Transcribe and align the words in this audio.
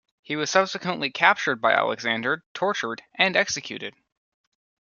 He 0.23 0.35
was 0.35 0.49
subsequently 0.49 1.11
captured 1.11 1.61
by 1.61 1.73
Alexander, 1.73 2.43
tortured, 2.55 3.03
and 3.19 3.35
executed. 3.35 3.93